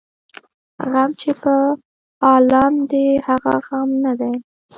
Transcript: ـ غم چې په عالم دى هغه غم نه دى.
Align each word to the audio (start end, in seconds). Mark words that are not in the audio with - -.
ـ 0.45 0.91
غم 0.91 1.09
چې 1.21 1.31
په 1.41 1.53
عالم 2.25 2.73
دى 2.91 3.07
هغه 3.27 3.53
غم 3.65 3.89
نه 4.03 4.13
دى. 4.19 4.33